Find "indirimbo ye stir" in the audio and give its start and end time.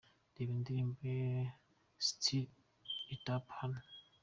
0.57-2.47